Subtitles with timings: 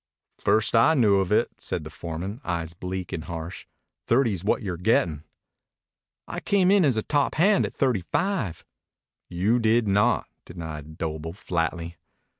[0.39, 3.67] "First I knew of it," said the foreman, eyes bleak and harsh.
[4.07, 5.25] "Thirty's what you're gettin'."
[6.27, 8.65] "I came in as top hand at thirty five."
[9.29, 11.97] "You did not," denied Doble flatly.